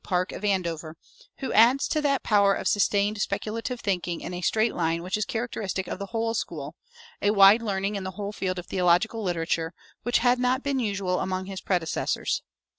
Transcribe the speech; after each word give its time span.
Park, 0.03 0.31
of 0.31 0.43
Andover, 0.43 0.95
who 1.41 1.53
adds 1.53 1.87
to 1.89 2.01
that 2.01 2.23
power 2.23 2.55
of 2.55 2.67
sustained 2.67 3.21
speculative 3.21 3.81
thinking 3.81 4.19
in 4.21 4.33
a 4.33 4.41
straight 4.41 4.73
line 4.73 5.03
which 5.03 5.15
is 5.15 5.25
characteristic 5.25 5.85
of 5.85 5.99
the 5.99 6.07
whole 6.07 6.33
school, 6.33 6.73
a 7.21 7.29
wide 7.29 7.61
learning 7.61 7.95
in 7.95 8.03
the 8.03 8.09
whole 8.17 8.31
field 8.31 8.57
of 8.57 8.65
theological 8.65 9.21
literature, 9.21 9.73
which 10.01 10.17
had 10.25 10.39
not 10.39 10.63
been 10.63 10.79
usual 10.79 11.19
among 11.19 11.45
his 11.45 11.61
predecessors. 11.61 12.41